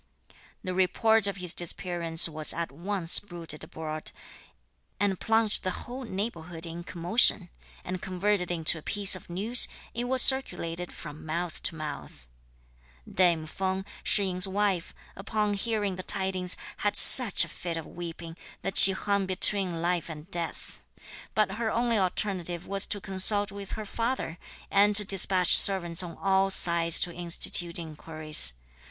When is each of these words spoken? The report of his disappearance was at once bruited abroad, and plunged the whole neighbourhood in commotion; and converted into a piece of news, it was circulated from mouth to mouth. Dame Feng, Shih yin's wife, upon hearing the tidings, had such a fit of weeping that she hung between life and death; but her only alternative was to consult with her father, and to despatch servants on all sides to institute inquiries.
The 0.63 0.73
report 0.73 1.27
of 1.27 1.35
his 1.35 1.53
disappearance 1.53 2.27
was 2.27 2.53
at 2.53 2.71
once 2.71 3.19
bruited 3.19 3.63
abroad, 3.63 4.11
and 4.99 5.19
plunged 5.19 5.61
the 5.61 5.69
whole 5.85 6.05
neighbourhood 6.05 6.65
in 6.65 6.83
commotion; 6.83 7.51
and 7.83 8.01
converted 8.01 8.49
into 8.49 8.79
a 8.79 8.81
piece 8.81 9.15
of 9.15 9.29
news, 9.29 9.67
it 9.93 10.05
was 10.05 10.23
circulated 10.23 10.91
from 10.91 11.23
mouth 11.23 11.61
to 11.61 11.75
mouth. 11.75 12.25
Dame 13.07 13.45
Feng, 13.45 13.85
Shih 14.03 14.25
yin's 14.25 14.47
wife, 14.47 14.95
upon 15.15 15.53
hearing 15.53 15.97
the 15.97 16.01
tidings, 16.01 16.57
had 16.77 16.95
such 16.97 17.45
a 17.45 17.47
fit 17.47 17.77
of 17.77 17.85
weeping 17.85 18.35
that 18.63 18.77
she 18.79 18.93
hung 18.93 19.27
between 19.27 19.83
life 19.83 20.09
and 20.09 20.31
death; 20.31 20.81
but 21.35 21.57
her 21.57 21.69
only 21.71 21.99
alternative 21.99 22.65
was 22.65 22.87
to 22.87 22.99
consult 22.99 23.51
with 23.51 23.73
her 23.73 23.85
father, 23.85 24.39
and 24.71 24.95
to 24.95 25.05
despatch 25.05 25.55
servants 25.59 26.01
on 26.01 26.17
all 26.17 26.49
sides 26.49 26.99
to 27.01 27.13
institute 27.13 27.77
inquiries. 27.77 28.53